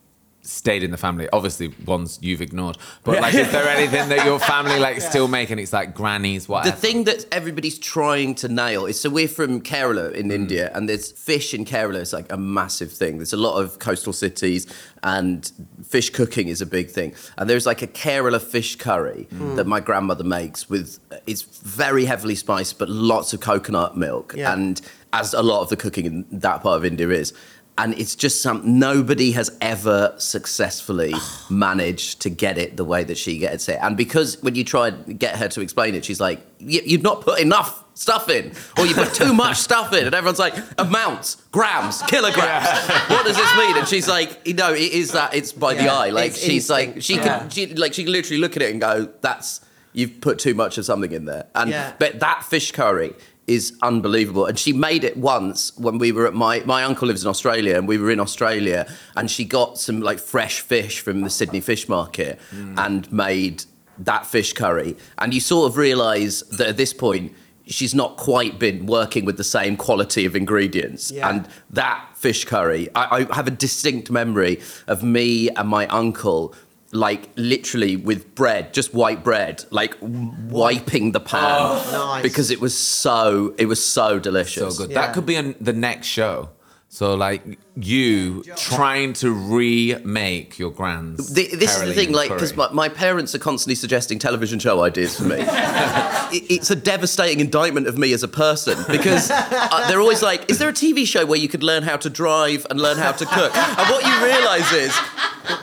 [0.42, 1.28] stayed in the family?
[1.32, 5.50] Obviously, ones you've ignored, but like, is there anything that your family like still make
[5.50, 9.60] and it's like grannies, The thing that everybody's trying to nail is so we're from
[9.60, 10.32] Kerala in mm.
[10.32, 13.18] India, and there's fish in Kerala It's like a massive thing.
[13.18, 14.66] There's a lot of coastal cities,
[15.02, 15.50] and
[15.84, 17.14] fish cooking is a big thing.
[17.38, 19.56] And there's like a Kerala fish curry mm.
[19.56, 24.52] that my grandmother makes with it's very heavily spiced, but lots of coconut milk Yeah.
[24.52, 24.80] and
[25.12, 27.32] as a lot of the cooking in that part of India is.
[27.82, 31.14] And it's just some nobody has ever successfully
[31.50, 33.78] managed to get it the way that she gets it.
[33.82, 37.02] And because when you try and get her to explain it, she's like, "You- "You've
[37.02, 40.54] not put enough stuff in, or you put too much stuff in," and everyone's like,
[40.78, 42.66] "Amounts, grams, kilograms.
[43.08, 45.34] what does this mean?" And she's like, "You know, it is that.
[45.34, 46.10] It's by the eye.
[46.10, 47.38] Like she's like, she Yeah.
[47.40, 49.60] can, she like, she can literally look at it and go, "That's
[49.92, 51.94] you've put too much of something in there." And Yeah.
[51.98, 53.14] but that fish curry
[53.46, 54.46] is unbelievable.
[54.46, 57.76] And she made it once when we were at my my uncle lives in Australia
[57.76, 61.60] and we were in Australia and she got some like fresh fish from the Sydney
[61.60, 62.78] fish market hmm.
[62.78, 63.64] and made
[63.98, 64.96] that fish curry.
[65.18, 67.34] And you sort of realise that at this point
[67.66, 71.10] she's not quite been working with the same quality of ingredients.
[71.10, 71.28] Yeah.
[71.28, 76.54] And that fish curry, I, I have a distinct memory of me and my uncle.
[76.94, 82.22] Like literally with bread, just white bread, like w- wiping the pan oh, nice.
[82.22, 84.76] because it was so it was so delicious.
[84.76, 84.90] So good.
[84.92, 85.06] Yeah.
[85.06, 86.50] That could be on the next show.
[86.94, 91.32] So like you trying to remake your grand's.
[91.32, 94.82] The, this is the thing, like, because my, my parents are constantly suggesting television show
[94.82, 95.36] ideas for me.
[95.40, 100.50] it, it's a devastating indictment of me as a person because uh, they're always like,
[100.50, 103.12] "Is there a TV show where you could learn how to drive and learn how
[103.12, 104.94] to cook?" And what you realise is,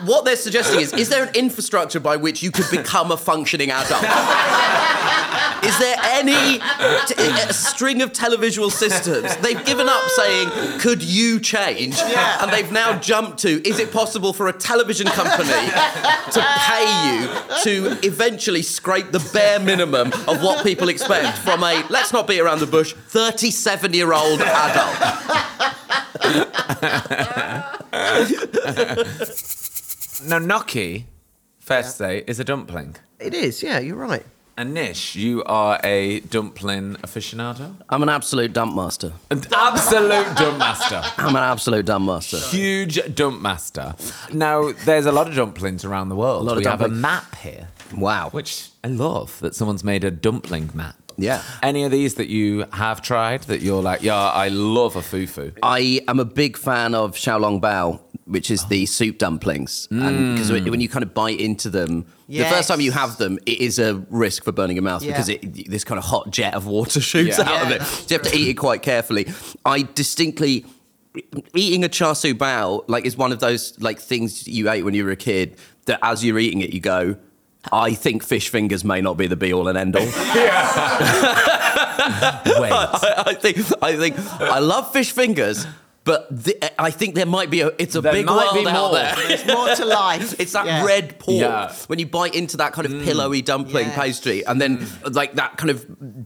[0.04, 3.70] what they're suggesting is, is there an infrastructure by which you could become a functioning
[3.70, 4.02] adult?
[5.62, 6.58] Is there any
[7.06, 7.14] t-
[7.48, 9.36] a string of televisual systems?
[9.36, 12.42] They've given up saying, "Could you change?" Yeah.
[12.42, 15.48] And they've now jumped to, "Is it possible for a television company
[16.32, 17.28] to pay you
[17.64, 22.40] to eventually scrape the bare minimum of what people expect from a let's not be
[22.40, 24.96] around the bush, 37-year-old adult?"
[30.24, 31.06] now gnocchi,
[31.58, 32.96] fair to say, is a dumpling.
[33.18, 34.24] It is, yeah, you're right.
[34.60, 37.76] And Nish, you are a dumpling aficionado?
[37.88, 39.14] I'm an absolute dump master.
[39.30, 41.00] An absolute dump master.
[41.16, 42.36] I'm an absolute dump master.
[42.36, 43.94] Huge dump master.
[44.34, 46.42] Now, there's a lot of dumplings around the world.
[46.42, 48.28] A lot of we have a map here, Wow.
[48.32, 50.96] which I love that someone's made a dumpling map.
[51.16, 51.42] Yeah.
[51.62, 55.56] Any of these that you have tried that you're like, yeah, I love a fufu?
[55.62, 58.86] I am a big fan of Xiaolong Bao, which is the oh.
[58.86, 59.88] soup dumplings.
[59.90, 60.92] And because when you mm.
[60.92, 64.44] kind of bite into them, the first time you have them, it is a risk
[64.44, 65.12] for burning your mouth Yeah.
[65.12, 67.50] because it, this kind of hot jet of water shoots Yeah.
[67.50, 67.82] out of it.
[67.82, 69.28] So you have to eat it quite carefully.
[69.64, 70.64] I distinctly.
[71.56, 74.94] Eating a char siu bao like is one of those like things you ate when
[74.94, 77.16] you were a kid that as you're eating it you go,
[77.72, 80.04] I think fish fingers may not be the be all and end all.
[80.04, 80.12] Wait.
[82.72, 85.66] I, I think I think I love fish fingers,
[86.10, 86.52] but the,
[86.88, 88.94] I think there might be a it's a There big might world be out more.
[88.98, 89.14] there.
[89.28, 90.28] There's more to life.
[90.42, 90.84] It's that Yeah.
[90.94, 91.72] red pork Yeah.
[91.90, 93.96] when you bite into that kind of pillowy dumpling Yes.
[94.02, 94.72] pastry, and then
[95.20, 95.78] like that kind of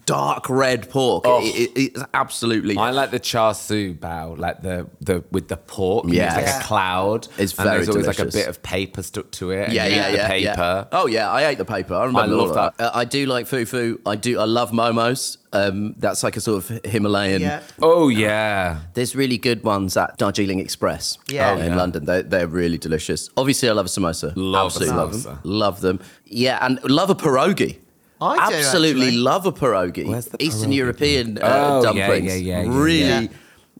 [0.06, 1.24] dark red pork.
[1.26, 1.40] Oh.
[1.42, 2.74] It, it, it's absolutely.
[2.78, 6.04] I like the char siu bao, like the, the with the pork.
[6.08, 6.26] Yeah.
[6.26, 6.60] it's like Yeah.
[6.60, 7.28] a cloud.
[7.38, 9.64] It's and there's very always like a bit of paper stuck to it.
[9.64, 10.72] and yeah, yeah, the yeah, paper.
[10.92, 10.98] yeah.
[11.00, 11.94] Oh yeah, I ate the paper.
[11.94, 12.72] I remember I love of that.
[12.84, 13.98] Uh, I do like fufu.
[14.06, 14.32] I do.
[14.40, 15.36] I love momos.
[15.54, 17.40] Um, that's like a sort of Himalayan.
[17.40, 17.62] Yeah.
[17.80, 18.80] Oh yeah.
[18.94, 21.52] There's really good ones at Darjeeling Express Yeah.
[21.52, 21.76] uh, in yeah.
[21.76, 22.04] London.
[22.06, 23.30] They're, they're really delicious.
[23.36, 24.32] Obviously, I love a samosa.
[24.34, 25.38] Love a Absolutely love them.
[25.44, 26.00] Love them.
[26.26, 27.78] Yeah, and love a pierogi.
[28.20, 29.16] I do, Absolutely actually.
[29.18, 30.06] love a pierogi.
[30.08, 32.26] Where's the Eastern pierogi European uh, Oh, yeah, dumplings.
[32.26, 33.26] yeah, yeah, yeah, really, yeah.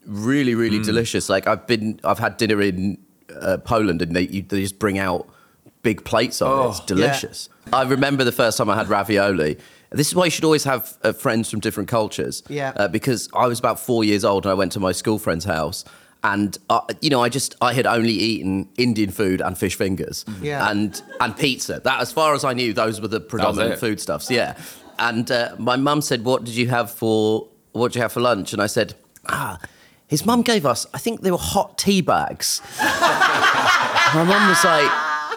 [0.07, 1.29] really, really delicious.
[1.29, 2.99] Like I've been, I've had dinner in
[3.41, 5.29] uh, Poland, and they, you, they just bring out
[5.83, 6.71] big plates of it.
[6.71, 7.49] It's Oh, delicious.
[7.73, 9.59] I remember the first time I had ravioli.
[9.97, 12.43] This is why you should always have uh, friends from different cultures.
[12.49, 12.73] Yeah.
[12.77, 15.45] Uh, because I was about four years old and I went to my school friend's
[15.45, 15.85] house.
[16.23, 20.25] And uh, you know, I just I had only eaten Indian food and fish fingers,
[20.41, 20.71] Yeah.
[20.71, 21.81] and and pizza.
[21.85, 24.31] That, as far as I knew, those were the predominant foodstuffs.
[24.31, 24.57] Yeah.
[24.99, 28.21] And uh, my mum said, "What did you have for what did you have for
[28.21, 28.95] lunch?" And I said,
[29.29, 29.59] "Ah,
[30.07, 30.87] his mum gave us.
[30.95, 32.63] I think they were hot tea bags."
[34.15, 34.91] my mum was like,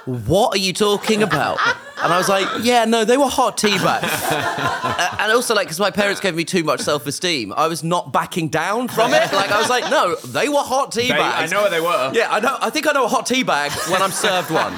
[0.08, 1.60] "What are you talking about?"
[2.02, 4.08] And I was like, "Yeah, no, they were hot tea bags."
[4.98, 8.12] Uh, and also, like, because my parents gave me too much self-esteem, I was not
[8.12, 9.32] backing down from it.
[9.32, 12.12] Like, I was like, "No, they were hot tea bags." I know what they were.
[12.14, 12.58] Yeah, I know.
[12.60, 14.74] I think I know a hot tea bag when I'm served one,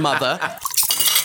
[0.00, 0.38] mother.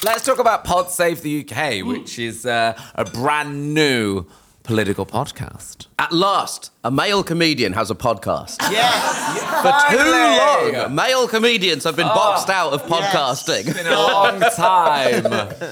[0.03, 4.25] Let's talk about Pod Save the UK, which is uh, a brand new
[4.63, 5.87] political podcast.
[5.99, 8.57] At last, a male comedian has a podcast.
[8.71, 9.17] Yes.
[9.59, 13.67] For too long, male comedians have been boxed out of podcasting.
[13.67, 15.23] It's been a long time.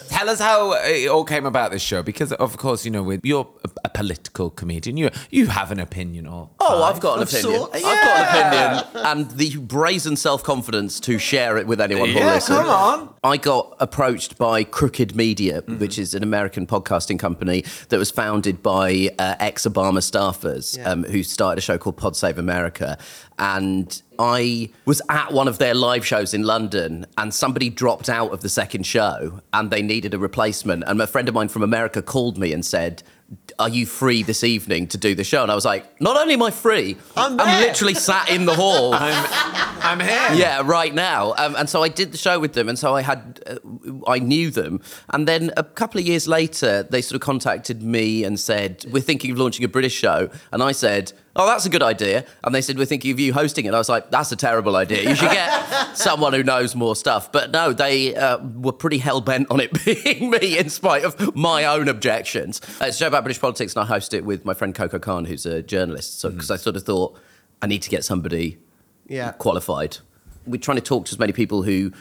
[0.10, 3.22] Tell us how it all came about this show, because of course you know with
[3.24, 4.98] you're a, a political comedian.
[4.98, 7.60] You you have an opinion or Oh, I've got an Of opinion.
[7.60, 7.76] sorts.
[7.76, 12.34] I've got an opinion, and the brazen self-confidence to share it with anyone who'll Yeah,
[12.34, 12.58] listen.
[12.58, 13.14] come on.
[13.24, 18.62] I got approached by Crooked Media, which is an American podcasting company that was founded
[18.62, 20.78] by uh, ex-Obama staffers.
[20.86, 22.98] Um, um, who started a show called Pod Save America.
[23.40, 28.32] And I was at one of their live shows in London, and somebody dropped out
[28.32, 30.84] of the second show and they needed a replacement.
[30.88, 33.04] And a friend of mine from America called me and said,
[33.60, 35.42] are you free this evening to do the show?
[35.42, 38.56] And I was like, not only am I free, I'm I'm, literally sat in the
[38.56, 38.94] hall.
[38.94, 40.30] I'm here.
[40.34, 41.34] Yeah, right now.
[41.38, 43.56] Um, and so I did the show with them, and so I had, uh,
[44.08, 44.82] I knew them.
[45.10, 49.02] And then a couple of years later, they sort of contacted me and said, "We're
[49.02, 52.54] thinking of launching a British show." And I said, "Oh, that's a good idea." And
[52.54, 54.76] they said, "We're thinking of you hosting it." And I was like, "That's a terrible
[54.76, 55.08] idea.
[55.10, 55.50] You should get
[55.98, 59.72] someone who knows more stuff." But no, they uh, were pretty hell bent on it
[59.86, 62.60] being me, in spite of my own objections.
[62.82, 65.00] Uh, It's a show about British politics, and I host it with my friend Coco
[65.00, 66.20] Khan, who's a journalist.
[66.20, 67.18] So because I sort of thought
[67.62, 68.58] I need to get somebody
[69.08, 69.32] Yeah.
[69.32, 69.98] qualified.
[70.46, 71.92] We're trying to talk to as many people who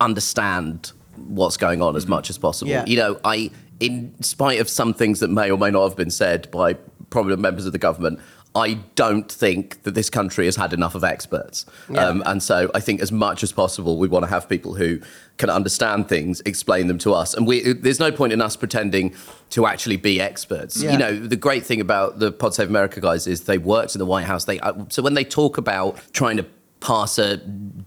[0.00, 2.70] understand what's going on as much as possible.
[2.70, 2.84] Yeah.
[2.86, 6.10] You know, I, in spite of some things that may or may not have been
[6.10, 6.74] said by
[7.10, 8.20] prominent members of the government,
[8.64, 8.68] I
[9.04, 11.64] don't think that this country has had enough of experts.
[11.96, 15.00] Um, and so I think as much as possible, we want to have people who
[15.36, 17.34] can understand things, explain them to us.
[17.34, 19.14] And we, there's no point in us pretending
[19.50, 20.82] to actually be experts.
[20.82, 20.92] Yeah.
[20.92, 24.00] You know, the great thing about the Pod Save America guys is they worked in
[24.00, 24.44] the White House.
[24.44, 26.46] They, uh, so when they talk about trying to
[26.80, 27.38] pass a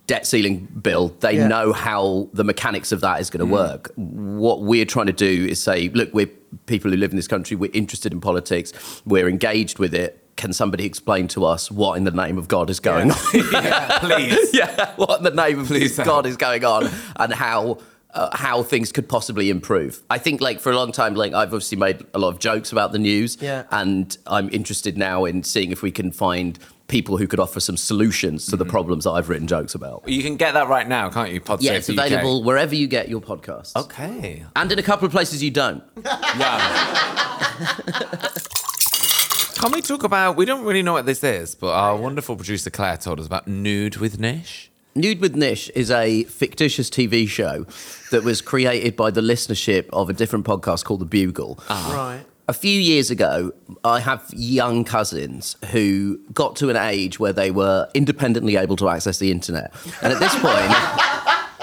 [0.07, 1.47] debt ceiling bill, they Yeah.
[1.47, 3.91] know how the mechanics of that is going to work.
[3.95, 6.29] What we're trying to do is say, look, we're
[6.65, 8.73] people who live in this country, we're interested in politics,
[9.05, 10.20] we're engaged with it.
[10.41, 13.17] Can somebody explain to us what in the name of God is going on?
[13.53, 14.53] Yeah, please.
[14.55, 15.95] yeah, what in the name of Please.
[15.99, 17.77] God is going on, and how
[18.15, 20.01] uh, how things could possibly improve.
[20.09, 22.71] I think, like for a long time, like I've obviously made a lot of jokes
[22.71, 23.65] about the news, Yeah.
[23.69, 27.77] and I'm interested now in seeing if we can find people who could offer some
[27.77, 30.09] solutions to the problems that I've written jokes about.
[30.09, 31.39] You can get that right now, can't you?
[31.39, 31.97] Pod Yeah, it's UK.
[31.97, 34.43] available wherever you get your podcasts, Okay.
[34.55, 35.83] and in a couple of places you don't.
[36.39, 38.29] Yeah.
[39.61, 40.37] Can we talk about?
[40.37, 43.47] We don't really know what this is, but our wonderful producer Claire told us about
[43.47, 44.71] Nude with Nish.
[44.95, 47.67] Nude with Nish is a fictitious TV show
[48.09, 51.59] that was created by the listenership of a different podcast called The Bugle.
[51.69, 51.93] Ah.
[51.95, 52.25] Right.
[52.47, 57.51] A few years ago, I have young cousins who got to an age where they
[57.51, 59.71] were independently able to access the internet.
[60.01, 60.43] And at this point,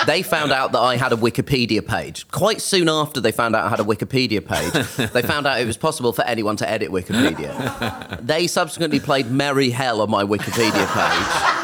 [0.08, 2.26] they found out that I had a Wikipedia page.
[2.28, 5.66] Quite soon after they found out I had a Wikipedia page, they found out it
[5.66, 8.18] was possible for anyone to edit Wikipedia.
[8.26, 11.54] They subsequently played Merry Hell on my Wikipedia page.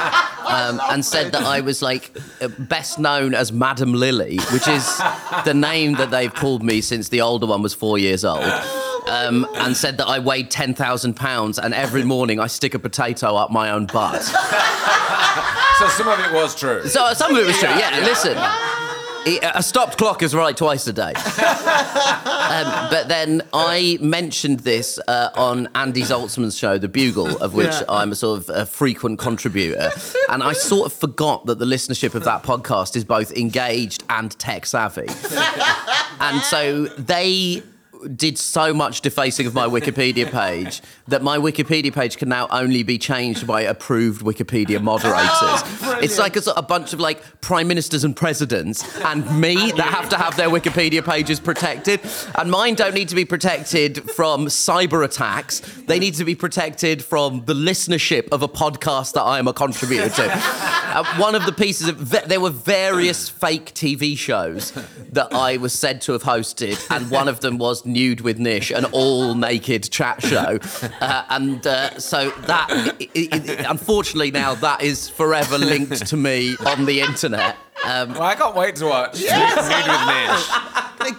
[0.47, 4.99] Um, and said that I was like uh, best known as Madam Lily, which is
[5.47, 8.45] the name that they've called me since the older one was four years old.
[9.09, 13.37] Um, and said that I weighed 10,000 pounds and every morning I stick a potato
[13.37, 14.23] up my own butt.
[15.85, 16.87] So some of it was true.
[16.89, 17.69] So some of it was true.
[17.69, 18.39] Yeah, listen.
[19.55, 21.13] A stopped clock is right twice a day.
[21.15, 27.69] um, but then I mentioned this uh, on Andy Zaltzman's show, The Bugle, of which
[27.69, 27.83] Yeah.
[27.89, 29.91] I'm a sort of a frequent contributor.
[30.29, 34.31] And I sort of forgot that the listenership of that podcast is both engaged and
[34.39, 35.07] tech savvy.
[36.21, 37.63] and so they
[38.17, 42.83] did so much defacing of my Wikipedia page that my Wikipedia page can now only
[42.83, 46.03] be changed by approved Wikipedia moderators.
[46.03, 50.09] it's like a, a bunch of like prime ministers and presidents and me that have
[50.09, 52.01] to have their Wikipedia pages protected.
[52.37, 55.61] And mine don't need to be protected from cyber attacks.
[55.87, 59.53] They need to be protected from the listenership of a podcast that I am a
[59.53, 60.43] contributor to.
[60.95, 64.71] Uh, one of the pieces of there were various fake TV shows
[65.11, 68.71] that I was said to have hosted, and one of them was Nude with Nish,
[68.71, 70.59] an all naked chat show.
[71.01, 76.57] Uh, and uh, so that, i i unfortunately, now that is forever linked to me
[76.67, 77.57] on the internet.
[77.85, 79.69] Um, Well, I can't wait to watch Nude with
[80.07, 80.49] Nish.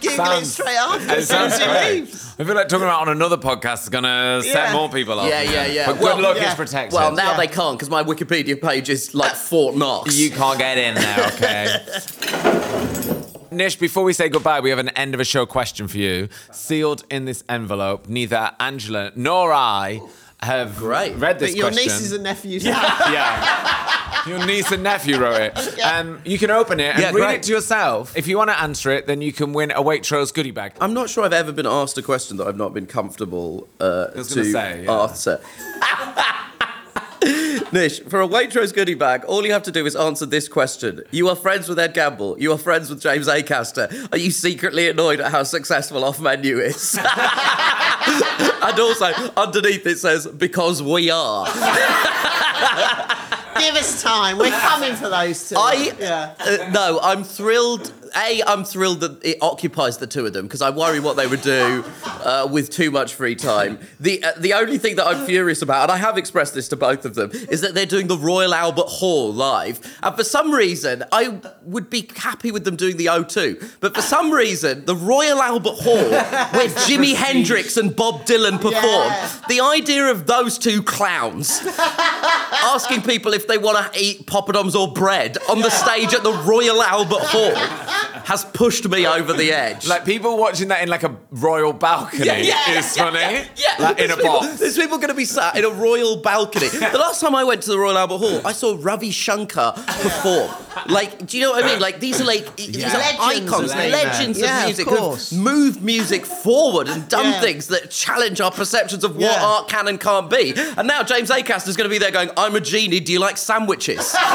[0.00, 1.14] Google it straight after.
[1.14, 2.02] It sounds great.
[2.38, 5.28] I feel like talking about on another podcast is gonna set more people off.
[5.28, 5.86] Yeah, yeah, yeah.
[5.86, 6.46] But good Well, luck, yeah.
[6.46, 6.92] it's protected.
[6.94, 7.36] well, now Yeah.
[7.36, 10.16] they can't because my Wikipedia page is like Fort Knox.
[10.16, 13.02] You can't get in there, okay?
[13.50, 16.28] Nish, before we say goodbye, we have an end of a show question for you.
[16.52, 18.08] Sealed in this envelope.
[18.08, 20.00] Neither Angela nor I
[20.40, 21.16] have Great.
[21.16, 21.84] read this But your question.
[21.92, 22.64] nieces and nephews.
[22.64, 23.10] yeah.
[23.12, 24.22] yeah.
[24.26, 25.78] Your niece and nephew wrote it.
[25.80, 27.34] Um, you can open it and Yeah, read great.
[27.36, 28.16] it to yourself.
[28.16, 30.72] If you want to answer it, then you can win a Waitrose goodie bag.
[30.80, 34.08] I'm not sure I've ever been asked a question that I've not been comfortable uh,
[34.08, 34.92] to say, yeah.
[35.02, 35.40] answer.
[37.72, 41.02] Nish, for a Waitrose goodie bag, all you have to do is answer this question.
[41.10, 42.38] You are friends with Ed Gamble.
[42.38, 44.12] You are friends with James Acaster.
[44.12, 46.98] Are you secretly annoyed at how successful Off Menu is?
[47.02, 51.46] and also, underneath it says, because we are.
[53.58, 54.38] Give us time.
[54.38, 55.56] We're coming for those two.
[55.58, 56.34] I yeah.
[56.38, 57.92] uh, no, I'm thrilled.
[58.16, 61.26] A, I'm thrilled that it occupies the two of them because I worry what they
[61.26, 63.78] would do uh, with too much free time.
[64.00, 66.76] The uh, the only thing that I'm furious about, and I have expressed this to
[66.76, 69.80] both of them, is that they're doing the Royal Albert Hall live.
[70.02, 73.76] And for some reason, I would be happy with them doing the O2.
[73.80, 78.72] But for some reason, the Royal Albert Hall, where Jimi Hendrix and Bob Dylan perform,
[79.10, 79.30] Yeah.
[79.48, 81.60] the idea of those two clowns
[82.64, 86.32] asking people if they want to eat poppadoms or bread on the stage at the
[86.32, 87.52] Royal Albert Hall
[88.26, 89.86] has pushed me over the edge.
[89.86, 93.18] Like people watching that in like a royal balcony is funny.
[93.56, 94.58] Yeah, Like in a There's people- box.
[94.58, 96.66] There's people going to be sat in a royal balcony.
[96.96, 100.50] The last time I went to the Royal Albert Hall, I saw Ravi Shankar perform.
[100.88, 101.80] Like, do you know what I mean?
[101.80, 103.92] Like these are like these are Legends icons, of music.
[103.92, 105.30] legends Yeah, of of music course.
[105.30, 107.40] who've moved music forward and done Yeah.
[107.40, 109.44] things that challenge our perceptions of what Yeah.
[109.44, 110.52] art can and can't be.
[110.76, 112.98] And now James Acaster is going to be there going, "I'm a genie.
[113.00, 114.14] Do you like sandwiches?"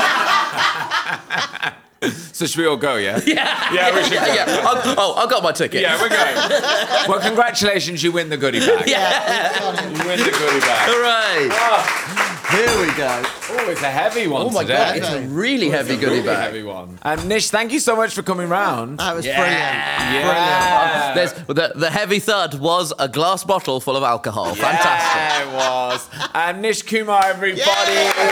[2.34, 3.20] So should we all go, yeah?
[3.26, 3.74] Yeah.
[3.74, 4.34] Yeah, we should yeah, go.
[4.34, 4.68] yeah.
[4.68, 5.82] I've- oh, I got my ticket.
[5.82, 6.36] Yeah, we're going.
[7.08, 8.88] well, congratulations, you win the goodie bag.
[8.90, 9.72] Yeah.
[9.84, 10.90] You win the goodie bag.
[10.90, 11.50] Hooray!
[11.52, 12.48] Ah.
[12.50, 13.22] Here we go.
[13.64, 14.76] Oh, it's a heavy one Oh my today.
[14.76, 16.38] god, it's a really oh, heavy goodie Really bag.
[16.48, 16.98] heavy one.
[17.04, 18.98] And Nish, thank you so much for coming round.
[19.00, 19.48] That was brilliant.
[19.48, 21.14] yeah.
[21.14, 24.56] There's, the, the heavy thud was a glass bottle full of alcohol.
[24.56, 25.22] Fantastic.
[25.22, 26.10] Yeah, it was.
[26.34, 27.62] And Nish Kumar, everybody.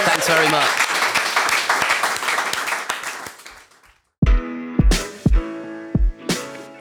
[0.10, 0.70] Thanks very much.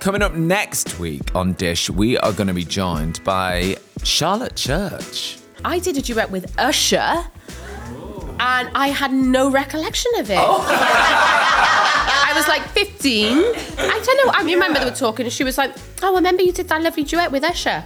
[0.08, 5.36] Coming up next week on Dish, we are going to be joined by Charlotte Church.
[5.66, 10.38] I did a duet with Usher, and I had no recollection of it.
[10.40, 13.36] I was like 15.
[13.36, 14.32] I don't know.
[14.32, 16.80] I remember they were talking, and she was like, "Oh, I remember you did that
[16.80, 17.84] lovely duet with Usher."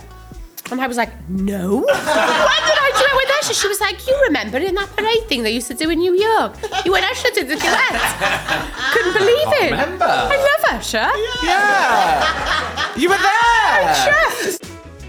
[0.73, 1.77] And I was like, no.
[1.77, 3.55] when did I duet with Usher?
[3.55, 6.15] She was like, you remember in that parade thing they used to do in New
[6.15, 6.57] York?
[6.85, 7.93] You and Usher did the duet.
[8.93, 9.71] Couldn't believe it.
[9.71, 10.07] remember.
[10.09, 11.11] I love Usher.
[11.45, 12.97] Yeah.
[12.97, 13.95] you were there.
[13.95, 14.59] Sure.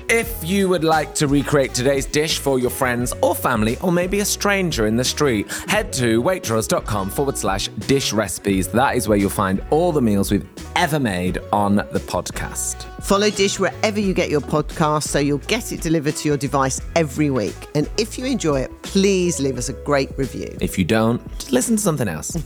[0.09, 4.19] If you would like to recreate today's dish for your friends or family, or maybe
[4.19, 8.67] a stranger in the street, head to waitrose.com forward slash dish recipes.
[8.67, 12.92] That is where you'll find all the meals we've ever made on the podcast.
[13.03, 16.79] Follow Dish wherever you get your podcast so you'll get it delivered to your device
[16.95, 17.53] every week.
[17.75, 20.57] And if you enjoy it, please leave us a great review.
[20.61, 22.37] If you don't, just listen to something else.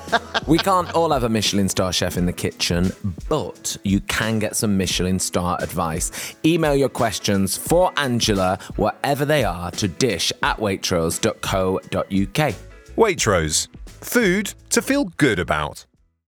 [0.46, 2.92] we can't all have a Michelin star chef in the kitchen,
[3.30, 6.34] but you can get some Michelin star advice.
[6.44, 12.54] Email your questions for Angela, wherever they are, to dish at waitrose.co.uk.
[12.96, 13.68] Waitrose.
[13.86, 15.86] Food to feel good about.